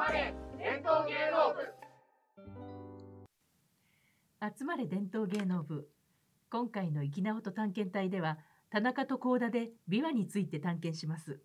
[0.00, 1.60] まれ伝統芸能部
[4.58, 5.90] 集まれ伝統芸能部。
[6.48, 8.38] 今回の粋な音探検隊では
[8.70, 11.42] 田中と幸田で琵琶について探検します。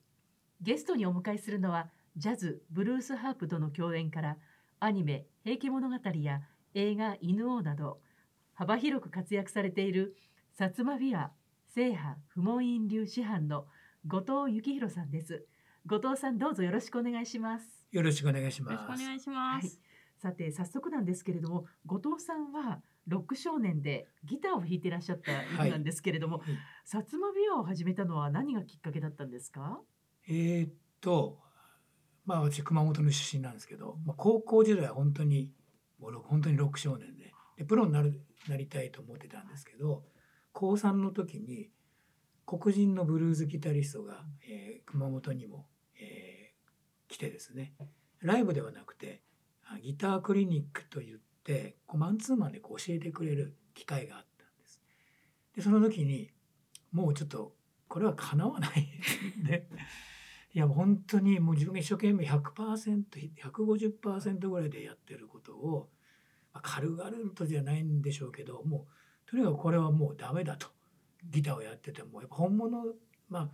[0.62, 4.38] ゲストにお迎えするのはジャズブルースハープとの共演から
[4.80, 6.40] アニメ「平家物語」や
[6.76, 8.00] 映画「犬王」など
[8.54, 10.16] 幅広く活躍されている
[10.58, 11.28] 薩摩琵琶
[11.68, 13.68] 制覇不問院流師範の
[14.08, 15.46] 後藤幸宏さんです。
[15.88, 17.66] 後藤さんどうぞよろしくお願いします。
[17.92, 18.74] よろしくお願いします。
[18.74, 19.68] よろしくお願いします。
[19.68, 19.72] はい。
[20.18, 26.48] さて早速なんですけれども後藤さんはロック少年でギターを弾いていらっしゃったようなんですけれども、はい
[26.88, 29.80] 薩摩琵琶を始めたのは何がきっかけだったんですか？
[30.28, 31.40] えーっと、
[32.26, 35.52] まあ私熊本の出身なんですけど、まあ、高校時代は本当に
[36.00, 40.04] もうロ本当にロック少年ででプロになるなりたいと思ってたんですけど
[40.52, 41.70] 高3の時に
[42.48, 45.68] 黒人のブルーズギタリストが、えー熊本にも、
[46.00, 46.46] えー
[47.08, 47.74] 来てですね。
[48.22, 49.22] ライブではなくて
[49.82, 54.82] ギタークリニックといってこうマンツーマンでこう教えてくれる機会があったんです。
[55.56, 56.32] でその時に
[56.92, 57.54] もうちょっと
[57.88, 58.88] これはかなわない
[59.48, 59.70] で。
[60.54, 65.90] いやもう本当にもう自分が一生懸命 100%150% ぐらいでやってることを、
[66.54, 68.88] まあ、軽々とじゃないんでしょうけども
[69.28, 70.68] うとにかくこれはもうダメだと。
[71.30, 72.84] ギターをやっててもやっぱ本物
[73.30, 73.50] まあ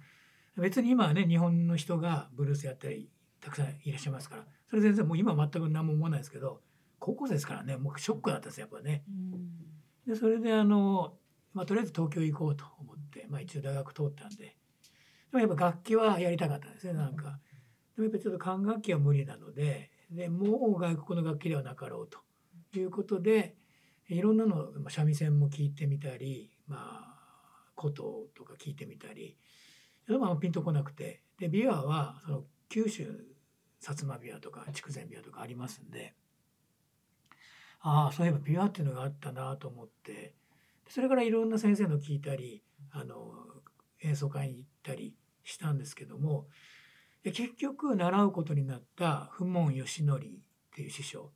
[0.57, 6.61] 別に今はね日本の人がブルースやったりたくさんいらっしゃいますからそれ全然もう今は全く何も思わないですけど
[6.99, 9.03] 高校生ですからねもうショックだったですやっぱね。
[10.05, 11.13] でそれであの、
[11.53, 14.53] まあ、とりあえず東京行こうと思って、まあ、一応大学通ったんでで
[15.33, 17.39] もやっぱ楽器はやりたかったんですねなんか。
[17.95, 22.19] でもやっぱりちょっと管楽器は無理なのででもう外国の楽器ではなかろうと
[22.77, 23.55] いうことで
[24.09, 29.37] いろんなのまあ三味線も聞いてみたりまあ琴とか聞いてみたり
[30.39, 31.21] ピンとこなくて。
[31.37, 33.03] で琵琶はその九州
[33.81, 36.13] 薩摩琵琶とか筑前琵琶とかありますんで。
[37.79, 40.35] ああそういえば琵琶っていうのがあったなと思って。
[40.87, 43.33] それからいろんな先生の聞いたりあの
[44.01, 46.47] 演奏会に行ったりしたんですけども。
[47.23, 50.29] 結局習うことになった不門義則っ
[50.73, 51.31] ていう師匠。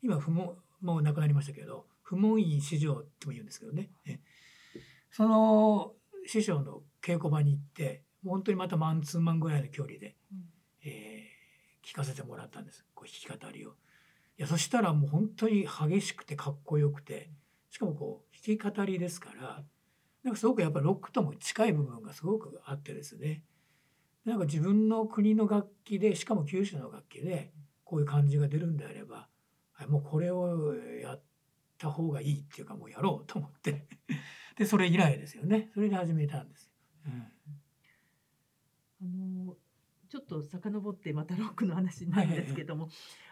[0.00, 3.90] 今不門もう亡くなりましたけど不門院師匠っても言うんですけどね。
[5.10, 5.94] その
[6.26, 10.38] 師匠の稽古場に行って本当にまたマンツーマンぐらいの距離で、うん。
[10.84, 11.34] えー
[11.84, 12.84] 聞かせてもらったんです。
[12.94, 13.70] こう弾き語りを。
[13.70, 13.72] い
[14.38, 17.30] やそしたらもう本当に激しくてかっこよくて
[17.70, 19.62] しかもこう弾き語りですから
[20.24, 23.42] なんかすごくやっぱりロックとも近い部分がすごくあってですね。
[24.24, 27.52] なんか自分の国の楽器でしかも九州の楽器で
[27.84, 29.28] こういう感じが出るんであれば
[29.72, 31.22] はいもうこれをやっ
[31.76, 33.86] た方がいいっていうかもうやろうと思って。
[34.56, 35.70] でそれ以来ですよね。
[35.74, 36.64] それで始めたんです。
[36.64, 36.70] よ。
[37.06, 37.26] うん。
[39.02, 39.56] あの
[40.08, 42.88] ちょっと遡ってまたロックの話になるんですけども、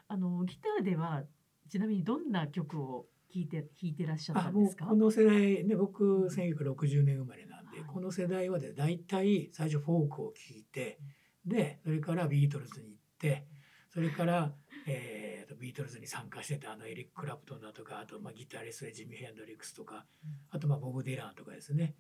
[0.09, 1.22] あのギターでは
[1.71, 4.87] ちなみにどんな曲を弾いて弾いてらっしゃったあんですか？
[4.87, 7.88] この世代ね僕1960年生まれなんで、はい。
[7.88, 10.99] この世代はで大体最初フォークを聴いて
[11.47, 13.47] でそれからビートルズに行って
[13.91, 14.53] それから、
[14.87, 20.06] えーとビートルズに参加してたあのエリック・クラプトンだとかあとまあギタリストでジミー・ヘンドリックスとか
[20.50, 21.94] あとまあボブ・ディランとかですね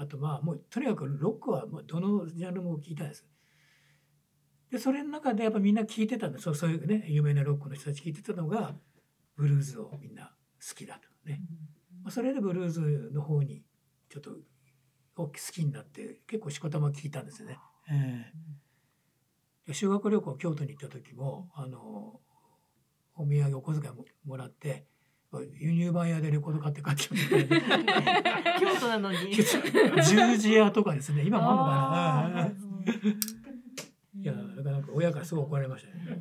[0.00, 3.26] あとまあもうとにかくロックはもうどのジャンルも聴いたんです。
[4.70, 8.74] でそれの中でやっぱみんな聴いてたんですそうそういうね有名なロックの人たち聴いてたのが
[9.36, 10.32] ブルーズをみんな
[10.66, 11.42] 好きだとね。
[12.02, 13.62] まあ、それでブルーズの方に
[14.08, 14.30] ちょっと
[15.14, 17.58] 好きになって結構しこたま聞いたんですよね。
[17.90, 18.32] え
[19.68, 22.20] え修学旅行京都に行った時もあの
[23.14, 24.86] お土産お小遣いももらって
[25.58, 27.78] 輸入版屋でレコード買って帰ってきたみたいな
[28.58, 32.70] 京都なのに十字屋とかですね今もあるの
[33.14, 33.40] か
[34.20, 36.18] いやなかなか親からすごい怒られましたね。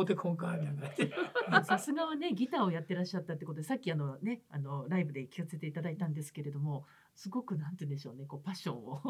[0.00, 1.10] うてこんかみたい
[1.48, 1.64] な。
[1.64, 9.00] さすがはねギターをやってらっしゃったってことでさっきあのねあのライブで聞かせていただいたんですけれどもすごくなんて言うんでしょうねこうパッションを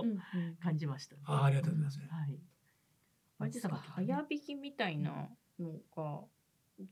[0.62, 1.98] 感じました、あありがとうございます。
[2.00, 2.38] はい。
[3.38, 6.20] あれですか早弾きみたいなのが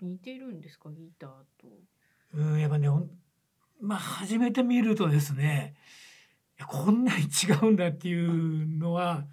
[0.00, 0.90] 似てるんですか？
[0.90, 1.30] ギター
[1.60, 1.68] と。
[2.34, 3.10] うん、やっぱね、ほん
[3.80, 5.76] まあ、初めて見るとですね、
[6.66, 9.24] こんなに違うんだっていうのは、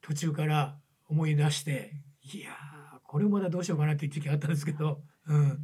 [0.00, 0.78] 途中から
[1.08, 1.92] 思い出して、
[2.22, 5.48] いやー、これまだどうしようかなっていう時期あったんですけど、うん。
[5.48, 5.56] だ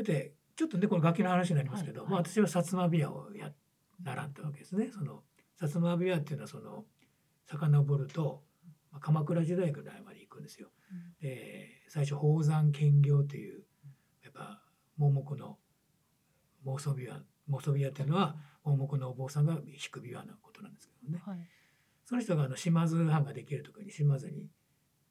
[0.00, 3.52] って、ちょっとね、この楽器の話になりますけど、はいまあ、私は薩摩琵琶をや、
[4.02, 4.90] 習ったわけですね。
[4.92, 5.22] その、
[5.60, 6.84] 薩摩琵琶っていうのは、その、
[7.46, 8.42] 遡ると、
[8.90, 10.70] まあ鎌倉時代ぐらいまで行くんですよ。
[11.20, 13.62] で最初宝山兼業という
[14.22, 14.62] やっぱ
[14.96, 15.58] 盲目の
[16.66, 17.20] 妄想琵琶
[17.50, 21.22] 妄想琵琶っていうのは盲目のお坊さんが弾く琵琶のことなんですけどね。
[21.24, 21.38] はい。
[22.04, 24.48] その人があの島津藩ができる時に島津に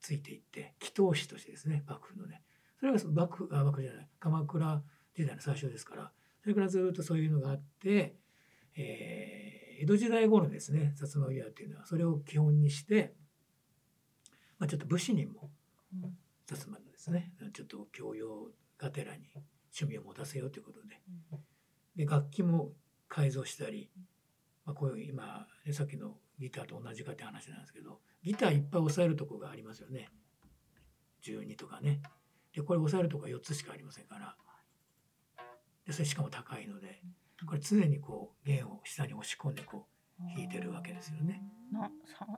[0.02, 2.42] ついていって祈祷師としてですね幕府のね。
[2.80, 4.82] それが幕府あ幕府じゃない鎌倉
[5.16, 6.12] 時代の最初ですから
[6.44, 8.16] それからずっとそういうのがあって、
[8.76, 13.14] えー江戸時代頃ですね薩摩琵琶っていうのはそれを基本にして、
[14.58, 15.52] まあ、ちょっと武士にも
[16.50, 19.30] 薩摩のですねちょっと教養がてらに
[19.80, 21.00] 趣味を持たせようということで
[21.96, 22.72] で楽器も
[23.10, 23.90] 改造したり、
[24.66, 30.10] まあ、こういう今、ね、さっきのギターと同じかって話なんですけどギターいっぱい押さえるとこがありますよね。
[31.24, 32.02] 12とかね。
[32.54, 34.36] でこれ押さえるとこが4つしかありませんから。
[35.86, 37.02] でそれしかも高いので
[37.46, 41.42] これ常にこう弦を下に押し込んでこう弾いてるわけですよね。
[41.72, 41.92] な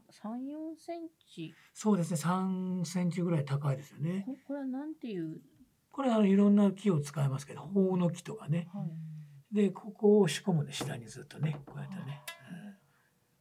[0.09, 1.53] 三四センチ？
[1.73, 2.17] そうですね。
[2.17, 4.23] 3センチぐらい高いですよね。
[4.25, 5.39] ここれはなんていう？
[5.91, 8.67] これはいろんな木を使いますけど鳳の木とかね。
[8.73, 9.55] はい。
[9.55, 12.21] でここを押し込むんで下にずっとねこうやってね。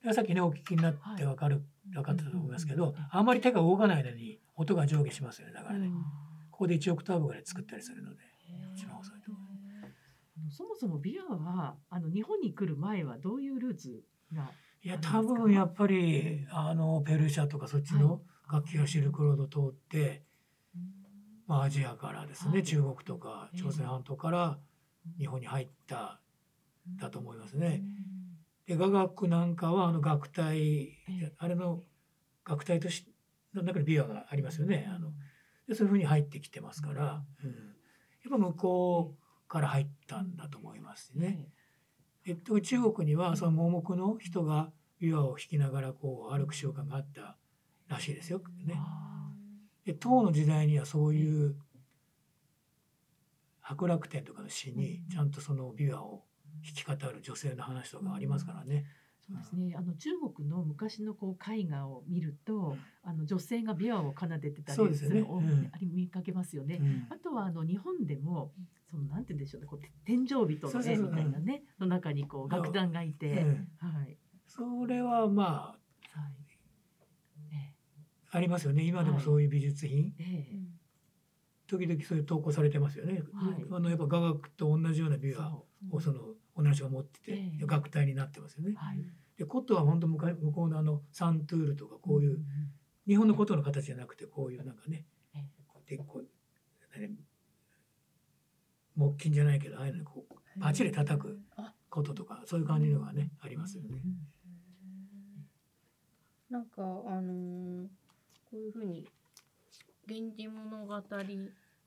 [0.03, 1.63] うん、でさっきねお聞きになってわかる、
[1.93, 5.91] 分かったと思いますけどあんまり手が動かないのに音が上下しますよねだからね、
[6.51, 8.23] ここで1オクターブぐらい作ったりするので
[8.75, 9.33] 一番遅いと
[10.51, 14.18] そもそも琵琶はあの日本に来る前はどういうルーツが
[14.83, 20.23] いや多分やっぱりあのペルシャとかそっちの楽器がシルクロード通って、
[21.47, 22.63] まあ、アジアからですね、はい。
[22.63, 24.59] 中国とか朝鮮半島から
[25.19, 26.21] 日本に入った
[26.97, 27.83] だと思いますね。
[28.67, 31.83] で雅楽なんかはあの楽隊、えあれの
[32.47, 33.07] 楽隊とし
[33.55, 34.89] の中に琵琶がありますよね。
[34.95, 35.13] あの
[35.67, 37.57] でそういうふうに入ってきてますから、うん、や
[38.29, 41.49] っぱ向こうから入ったんだと思いますね。
[42.29, 44.71] えっと、中国にはその盲目の人が
[45.01, 47.39] 琵琶を弾きながらこう歩く習慣があった
[47.89, 48.43] らしいですよ。
[48.67, 48.79] ね、
[49.87, 51.57] で唐の時代にはそういう
[53.61, 56.25] 博楽天とかの詩にちゃんとその琵琶を
[56.63, 58.85] 弾き語る女性の話とかありますからね。
[59.29, 59.75] そうですね。
[59.77, 65.71] あの中国の昔のこう絵画を見ると、あの女性が琵琶を奏でてたりするのをうん。
[65.73, 66.79] あり見かけますよね。
[66.81, 67.07] うん。
[67.11, 68.53] あとはあの日本でも
[68.91, 73.69] そのなんて言うんでしょうね、こうて天井人の絵みたいなねの中にこう楽団がいて、うん。
[73.79, 74.17] はい。
[74.47, 76.33] それはまはい。
[77.53, 77.75] え
[78.31, 78.83] あありますよね。
[78.85, 80.49] 今でもそういう美術品、ええ。
[80.55, 80.79] え
[81.67, 83.23] 時々そういう投稿されてますよね。
[83.35, 83.65] はい。
[83.71, 85.53] あのやっぱ雅楽と同じような琵琶
[85.91, 86.21] をその
[86.59, 87.67] 同じ人が持ってて、ええ。
[87.67, 88.75] 楽隊になってますよね。
[88.77, 89.05] はい。
[89.37, 90.19] で琴は本当向
[90.53, 92.41] こうのあのサントゥールとかこういう
[93.07, 95.43] 日本の琴の形じゃなくてこういうなんかねええ。
[95.69, 96.27] こうやってこう
[97.01, 97.17] 何
[98.97, 101.73] 木琴じゃないけどああいうのにこうバチで叩くあ。
[101.89, 104.03] 琴とかそういう感じのがねありますよね。
[106.51, 106.85] なんかあ
[107.21, 107.87] のー
[108.51, 109.07] こういうふうに
[110.09, 111.03] 「源氏物語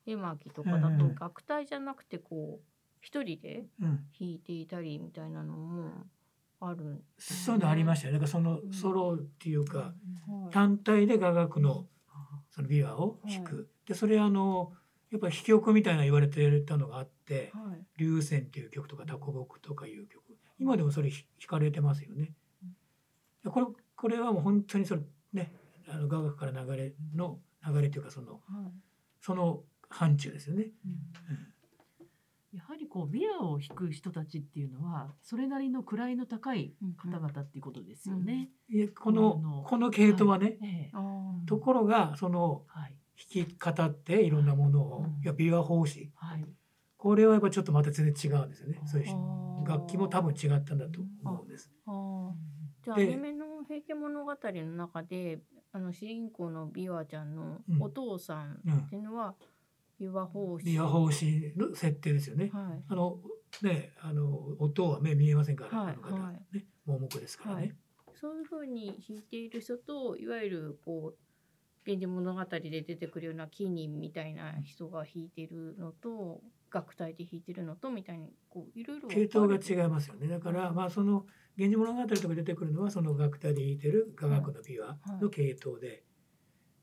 [0.06, 2.70] 絵巻」とかだと楽隊じゃなくてこう
[3.01, 5.89] 一人でうん、弾いていたりみたいなのも
[6.59, 8.13] あるんですそういうのありましたよ。
[8.13, 9.94] だからそのソロっていうかは
[10.50, 10.53] い。
[10.53, 11.88] 単体で雅楽の
[12.51, 13.69] その琵琶を弾く。
[13.88, 14.71] でそれあの
[15.09, 20.24] やっぱり弾き曲みたいな言われてたのがあってはい「流泉」っていう曲とか「タコボク」とかいう曲。
[20.59, 22.36] 今でもそれ弾弾かれてますよね。
[23.44, 23.65] でこれ
[23.95, 25.01] これはもう本当にその
[25.33, 25.51] ね
[25.88, 28.71] あの雅楽から流れの流れというかそのはい。
[29.19, 30.71] その範疇ですよね。
[32.53, 38.50] やはりこう琵琶を弾く人たちっていうのはそれなりの位の高い方々っていうことですよね。
[38.69, 40.89] いやこあののこの系統はね、ええ。
[40.94, 41.48] あー。
[41.48, 42.95] ところがそのはい。
[43.33, 46.46] 弾き方っていろんなものを、うんいや琵琶法師はい。
[46.98, 48.81] これはやっぱちょっとまた全然違うんですよね。
[48.86, 51.72] そういう楽器も多分違ったんだと思うんです。
[51.86, 52.31] あー。
[52.84, 55.41] じゃあアでニメの「平家物語」の中で
[55.72, 57.81] あの主人公の琵琶ちゃんのうん。
[57.81, 59.38] お父さんうんっていうのは琵琶
[60.10, 60.65] 法師。
[60.65, 62.50] 琵琶法師の設定ですよね。
[62.53, 63.20] はいあの
[63.62, 67.62] ねあの音は目見えませんから、はい方はいね盲目ですからね。
[67.62, 67.75] はい
[68.13, 71.17] そういうふうに弾いている人といわゆるこう
[71.88, 80.27] 「源氏物語」で出てくるような木人みたいな人が弾いてるのと楽隊で弾いてるのとみたいにこういろいろ系統が違いますよね。
[80.27, 81.25] だからまあその
[81.58, 86.03] 「源氏物語」とか出てくるのはその楽隊で弾いてる雅楽の琵琶の系統で、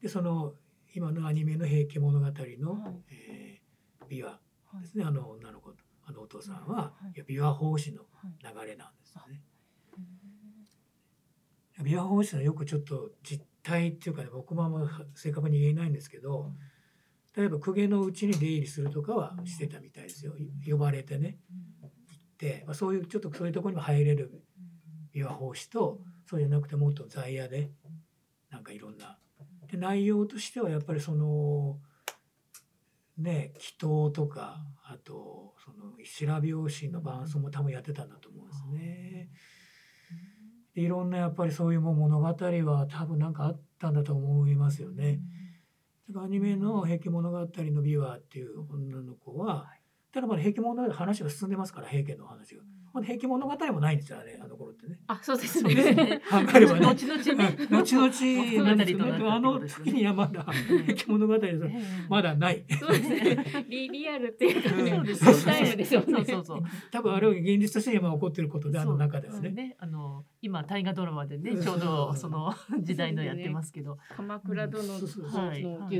[0.00, 0.56] でその
[0.95, 2.33] 今のアニメの「平家物語の」
[2.80, 3.02] はい。
[3.11, 3.68] えー
[4.09, 4.40] 琵琶は
[4.78, 5.04] いですね。
[5.04, 8.38] あの女の子とあのお父さんは、琵琶法師のはい。
[8.42, 9.42] 流れなんですよね。
[11.80, 16.54] 琵琶法師のよくちょっと実態っていうかね僕もあんま正確に言えないんですけど、
[17.37, 20.35] 例えば公家のうちに出入りするとかはしてたみたいですよ。
[20.66, 21.38] 呼ばれてね。
[21.83, 21.90] 行っ
[22.38, 24.42] て、まあ、そういうちょっとそういうところにも入れる
[25.14, 27.71] 琵琶法師とそうじゃなくてもっと在野で
[28.50, 29.18] なんかいろんな
[29.70, 31.78] で内容としてはやっぱりその
[33.16, 39.28] ね祈祷とかあとその白拍子の伴奏も多分やってたんだと思うんですね。
[40.75, 45.20] でいろんなやっぱりそういうもう物語は多分なんかあったんだと思いますよね。
[46.08, 49.70] だからアニメの「平家物語」の琵琶っていう女の子は
[50.10, 52.62] ただまだ平家物語の話が進んでますから平家の話が。
[52.98, 54.98] まだ平家物語もないんですよねあの頃ってね。
[55.06, 56.20] あそうですね ね。
[56.30, 56.86] 考えればね。
[56.86, 59.28] 後々ねうん後々なんですよね。
[59.28, 62.64] あの時にはまだ平家物語ですまだない。
[62.78, 63.66] そうですね。
[63.68, 64.90] リリアルっていうかね、
[65.44, 66.06] タイムですよね。
[66.14, 66.62] そうそうそう。
[66.90, 69.76] 多分あれは現実として今起こっていることであの中ではね。
[69.78, 75.06] あの今大河ドラマでねうんちょうどその時代のやってますけど、鎌倉殿の十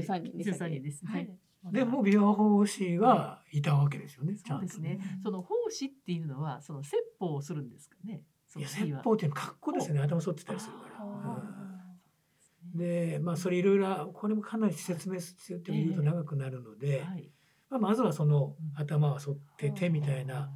[0.03, 1.13] 三人でしたっけ？13人ですね。
[1.13, 1.31] はい
[1.65, 4.37] でも琵琶法師はいたわけですよね。
[4.37, 5.01] そうんですね。
[5.23, 8.23] その奉仕っていうのはその説法をするんですかね。
[8.47, 10.01] そいや説法っていうのは格好ですよね。
[10.01, 11.05] 頭反ってたりするから。
[11.05, 11.69] うん
[12.75, 17.31] でまあそれいろいろこれもかなり説明するって言うと長くなるので、はい。
[17.71, 20.51] まあ、まずはそのうん頭は反っててみたいな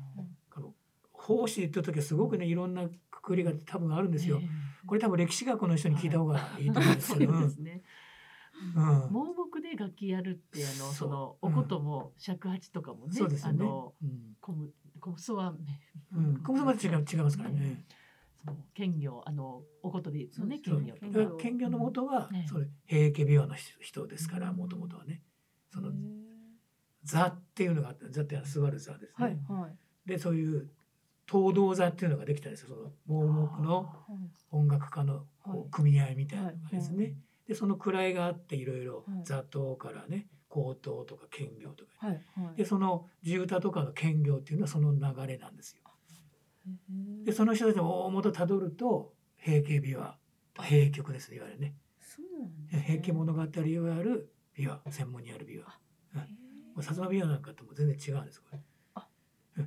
[0.51, 0.75] この
[1.13, 4.41] 奉仕って言った時はすごくねいろんなくくりが多分あるんですよ。
[4.87, 7.39] これ多分歴史学の人に聞いた方がいいと思うんですそうけど。
[7.41, 7.83] ですね。
[8.75, 9.13] うん。
[9.13, 11.53] 盲目で楽器やるってあのそのうん。
[11.53, 13.59] おことも尺八とかもね、そうですよね。
[13.61, 14.37] あのうん。
[14.41, 15.81] コムコムソはね、
[16.15, 17.85] うん、小室まで違う違いますからね。
[18.45, 21.37] その兼業あのおことで言うとね兼業。
[21.37, 22.47] 兼業の元はね。
[22.49, 25.23] それ平家琵琶の人ですからもともとはね。
[25.73, 25.91] その
[27.05, 29.27] 座っていうのがあって座っていうのは座る座ですね。
[29.27, 30.09] はいはい。
[30.09, 30.71] でそういう
[31.31, 32.69] 東道座っていうのができたんですよ。
[32.69, 33.89] その盲目の
[34.51, 35.27] 音楽家の
[35.71, 37.15] 組合みたいなのがですね。
[37.49, 41.91] でその位があっていろいろはい座頭からね高等とか兼業とか。
[41.99, 45.83] はいはいでその地唄とかの兼業っていうのはその流れなんですよ。
[47.25, 50.15] でその人たちの大元たどると平家琵琶
[50.63, 51.75] 平曲ですねいわゆるね。
[52.71, 53.51] ね平家物語いわ
[53.97, 55.65] ゆる琵琶専門にある琵琶。
[56.19, 58.61] へー薩摩琵琶なんかとも全然違うんですこれ。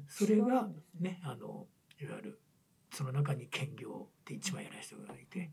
[0.08, 1.68] それ違がうんですねあの
[2.02, 2.40] いわゆる
[2.92, 5.52] その中に兼業って一番偉い人がいて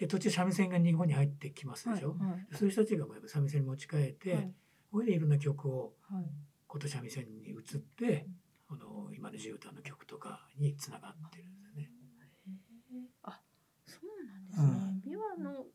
[0.00, 2.12] で途中三味線が日本に入ってきますでしょ？
[2.12, 4.54] はいはいそういう人たちがまあ三味線に持ち替えて、はい
[4.90, 6.24] これでいろんな曲をはい
[6.66, 8.26] こと三味線に移って、
[8.68, 11.90] あの今の地唄の曲とかにつながってるんですよね。
[13.22, 13.40] あ
[13.84, 15.02] そうなんですね。
[15.04, 15.66] 琵琶の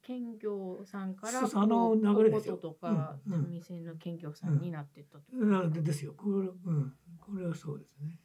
[0.00, 5.24] 兼業さんからそうそうあの流れですよとかうんうん三味線の兼業さんになってったと。
[5.32, 8.18] うんでですよこれ,、うん、これはそうですね。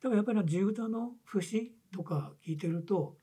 [0.00, 3.16] だからやっぱり地唄の節とか聞いてると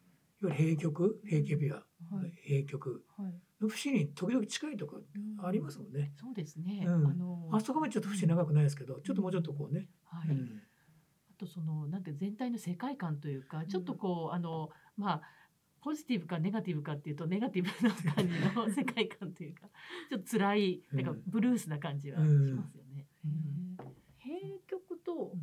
[0.47, 1.81] いわゆる平曲平家琵琶、は
[2.25, 3.33] い平曲はい。
[3.61, 4.97] の節に時々近いとか
[5.43, 6.11] ありますもんね。
[6.19, 6.83] そうですね。
[6.85, 9.89] うんあのあそこまでちょっと節長くないですけどちょっともうちょっとこうね。
[10.03, 10.29] はい。
[10.29, 10.61] うん
[11.31, 15.21] あとそのなんて全体の世界観というか、ちょっとこうあのまあ
[15.81, 19.67] ポジティブかネガティブかっていうとネガティブな感じの世界観というか、
[20.09, 22.23] ちょっと辛いなんかうんブルースな感じはし
[22.53, 23.05] ますよね。
[23.25, 23.77] うん
[24.17, 25.35] 平曲と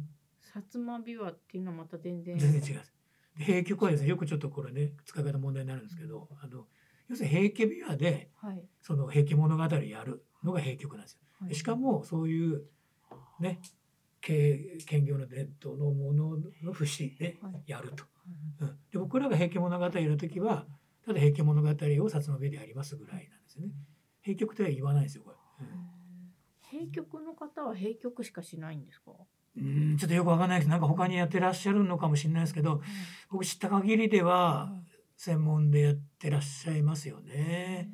[0.43, 2.39] 薩摩琵琶っていうのはまた全然。
[2.39, 2.95] 全然違います。
[3.37, 6.67] で平曲はですねよくちょっとこれね使い方問題になるんですけどあの
[7.09, 8.63] 要するに平家琵琶ではい。
[8.81, 11.19] その平家物語やるのが平曲なんですよ。
[11.41, 12.63] はいでしかもそういう
[13.41, 13.61] ね
[14.21, 18.05] 兼兼業の伝統のものの節でやると。
[18.61, 20.67] うん、で僕らが平家物語やる時は
[21.05, 23.73] ただ平家物語を薩摩弁でやりますぐらいなんですよね。
[24.21, 25.37] 平曲っては言わないですよこれ。
[26.71, 29.13] 平曲の方は平曲しかしないんですか？
[29.57, 30.69] うん、うんちょっとよくわかんないです。
[30.69, 32.81] なんか他にやってらっしゃるのかもしれないですけど
[33.31, 34.73] 僕知った限りでは
[35.17, 37.91] 専門でやってらっしゃいますよね。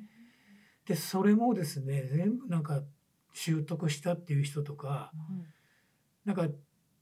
[0.86, 2.82] でそれもですね全部なんか
[3.34, 5.12] 習得したっていう人とか
[6.24, 6.48] なんか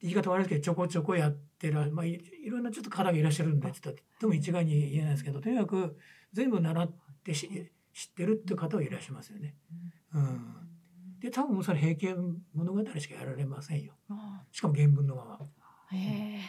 [0.02, 5.96] 言い方悪いですけどちょこちょこやってらまあいいろんなちょっと方がいらっしゃるんでちょっととも一概に言えないですけどとにかく
[6.32, 6.92] 全部習っ
[7.24, 7.48] てし
[7.94, 9.54] 知ってるっていう方はいらっしゃいますよね。
[10.12, 12.14] うん、で多分それ平家
[12.54, 13.94] 物語しかやられませんよ。
[14.10, 14.25] あ
[14.56, 15.38] しかも原文のまま。
[15.92, 16.40] へえ。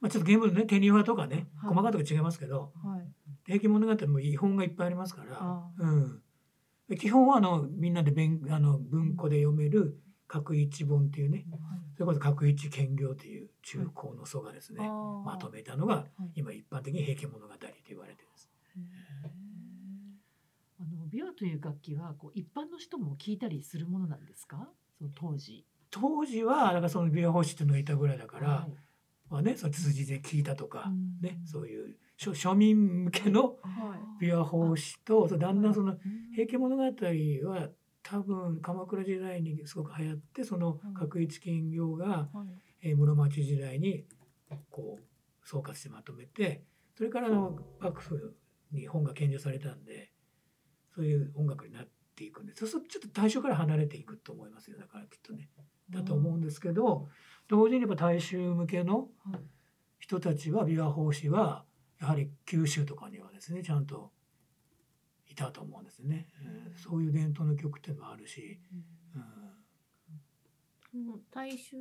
[0.00, 3.06] まあ、ちょっと原文ね手庭とかねはい細かいとこ違いますけど、はい。
[3.44, 5.24] 平家物語も違本がいっぱいありますか
[6.88, 6.96] ら。
[6.96, 11.44] 基本はあのみんなで勉あの文庫で読める角一本っていうね
[11.92, 17.58] それこそ角一兼業という中高の祖がですね、あまとめたのがはい今一般的に平家物語と
[17.90, 18.48] 言われてるんです。
[20.80, 24.70] あの琵琶という楽器はこう一般の人も聞いたりするものなんですか？
[24.96, 25.66] その当時。
[25.90, 28.72] 当時はだからその琵琶法師っていうのがいたぐらいだから、はい。
[29.30, 31.20] まあね、その辻で聞いたとか、うん。
[31.20, 34.24] ね、そういう庶庶民向けのはい。
[34.26, 35.98] 琵琶法師とそうだんだんそのうん。
[36.34, 37.68] 平家物語は
[38.02, 42.28] 多分鎌倉時代にすごく流行ってその角一兼業が、は
[42.82, 42.88] い。
[42.88, 44.04] えー室町時代に
[44.70, 45.02] こう
[45.48, 46.62] 総括してまとめて
[46.96, 48.36] それからあの幕府
[48.72, 50.12] に本が献上されたんで
[50.94, 54.78] そういう音楽になっていくんでそうするとちょっと大衆から離れていくと思いますよ。
[54.78, 55.37] だからきっとね。
[56.48, 57.08] ですけど
[57.46, 59.40] 同時にやっぱ大衆向けのはい
[60.00, 61.64] 人たちは琵琶法師は
[62.00, 64.10] やはり九州とかにはですねちゃんと
[65.38, 66.76] たと思うんですね、うん。
[66.76, 68.58] そういう伝統の曲っていうのもあるし、
[69.14, 69.22] うん。
[70.90, 71.76] その大衆、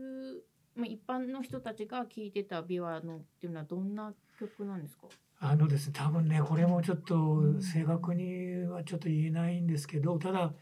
[0.76, 5.08] まあ、一般の人たちが聴いてた琵琶のっていうのはどんな曲なんですか？
[5.40, 10.54] あのですね多分ねこれもちょっと正確にはちょっと言えないんですけどただ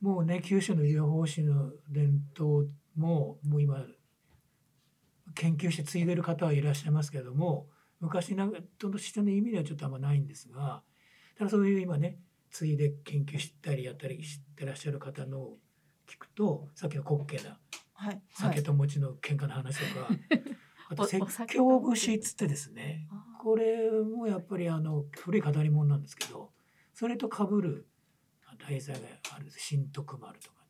[0.00, 3.84] もうね九州の医療法師の伝統ももう今
[5.34, 7.68] 研究して継いでる方はいらっしゃいますけれども
[8.00, 8.48] 昔な
[8.78, 10.82] とのしての意味ではちょっとあんまないんですが
[11.38, 12.18] ただそういう今ね
[12.50, 15.58] 継いで研究したりやったりしてらっしゃる方のを
[16.06, 17.58] 聞くとさっきの滑稽な
[17.94, 20.08] はい酒と餅の喧嘩の話とか、
[20.90, 22.00] あとおお説教餅。
[22.00, 26.52] 節っつってですねあこれもやっぱりあの古い語り物なんですけど
[26.92, 27.86] それと被る
[28.58, 29.60] 題材があるんです。
[29.60, 30.64] 新徳丸とか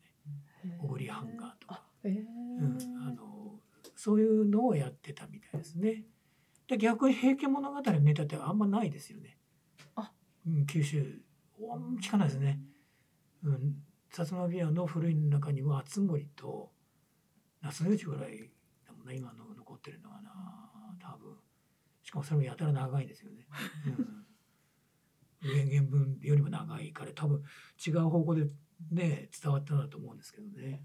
[0.65, 1.84] ね小栗ハンガーとか、
[4.05, 6.05] そういうのをやってたみたいですね。
[6.69, 9.39] で逆に「平家物語」のネタってあんまないですよね。
[9.97, 10.13] あ
[10.47, 11.23] うん、九州
[12.03, 12.61] 聞かないですね。
[13.43, 16.71] うん、薩摩琵琶の古い中には熱森と
[17.63, 18.51] 夏の夜ぐらい
[18.87, 20.31] だもんね今の残ってるのはな
[21.01, 21.39] 多分
[22.03, 23.47] しかもそれもやたら長いですよね。
[23.87, 27.43] うん、 上原文よりも長いから多分
[27.87, 28.51] 違う方向で
[28.91, 30.85] ね伝わったんだと思うんですけどね。